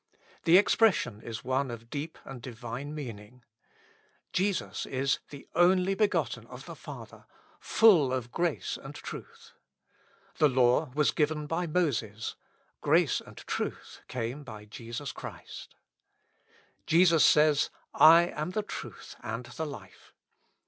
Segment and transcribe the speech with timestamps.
[0.45, 3.43] The expression is one of deep and Divine meaning.
[4.33, 7.27] Jesus is" the only begot ten of the Father,
[7.59, 9.51] full of grace and truth.^^
[10.39, 12.35] "The law was given by Moses;
[12.81, 15.75] grace and truth came by Jesus Christ."
[16.87, 20.13] Jesus says, ''lam the truth and the life."